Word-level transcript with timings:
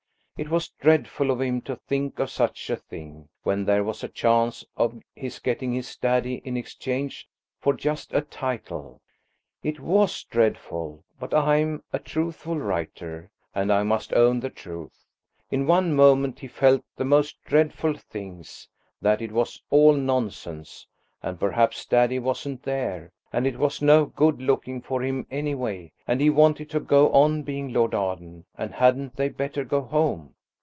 It 0.37 0.49
was 0.49 0.69
dreadful 0.69 1.29
of 1.29 1.39
him 1.39 1.61
to 1.61 1.75
think 1.75 2.17
of 2.17 2.31
such 2.31 2.71
a 2.71 2.75
thing, 2.75 3.29
when 3.43 3.63
there 3.65 3.83
was 3.83 4.03
a 4.03 4.07
chance 4.07 4.65
of 4.75 4.99
his 5.15 5.37
getting 5.37 5.71
his 5.71 5.95
daddy 5.95 6.41
in 6.43 6.57
exchange 6.57 7.29
for 7.59 7.73
just 7.75 8.11
a 8.11 8.21
title. 8.21 9.01
It 9.61 9.79
was 9.79 10.23
dreadful; 10.23 11.03
but 11.19 11.31
I 11.31 11.57
am 11.57 11.83
a 11.93 11.99
truthful 11.99 12.57
writer, 12.57 13.29
and 13.53 13.71
I 13.71 13.83
must 13.83 14.13
own 14.13 14.39
the 14.39 14.49
truth. 14.49 15.05
In 15.51 15.67
one 15.67 15.95
moment 15.95 16.39
he 16.39 16.47
felt 16.47 16.83
the 16.95 17.05
most 17.05 17.37
dreadful 17.45 17.93
things–that 17.93 19.21
it 19.21 19.31
was 19.31 19.61
all 19.69 19.93
nonsense, 19.93 20.87
and 21.21 21.39
perhaps 21.39 21.85
daddy 21.85 22.17
wasn't 22.17 22.63
there, 22.63 23.11
and 23.33 23.47
it 23.47 23.57
was 23.57 23.81
no 23.81 24.05
good 24.05 24.41
looking 24.41 24.81
for 24.81 25.01
him 25.01 25.25
any 25.31 25.55
way, 25.55 25.89
and 26.05 26.19
he 26.19 26.29
wanted 26.29 26.69
to 26.69 26.81
go 26.81 27.09
on 27.13 27.41
being 27.43 27.71
Lord 27.71 27.93
Arden, 27.93 28.43
and 28.57 28.73
hadn't 28.73 29.15
they 29.15 29.29
better 29.29 29.63
go 29.63 29.83
home. 29.83 30.35